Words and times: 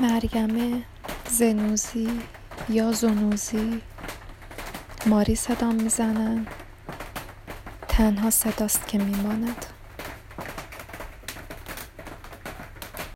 مریم 0.00 0.84
زنوزی 1.28 2.08
یا 2.68 2.92
زنوزی؟ 2.92 3.80
ماری 5.06 5.34
صدام 5.34 5.74
می‌زنن. 5.74 6.46
تنها 7.88 8.30
صداست 8.30 8.88
که 8.88 8.98
میماند. 8.98 9.66